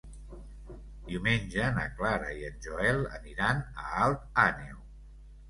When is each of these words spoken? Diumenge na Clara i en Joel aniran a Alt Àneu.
Diumenge 1.09 1.67
na 1.75 1.83
Clara 1.99 2.31
i 2.39 2.47
en 2.49 2.57
Joel 2.67 3.05
aniran 3.19 3.63
a 3.85 3.87
Alt 4.09 4.27
Àneu. 4.47 4.83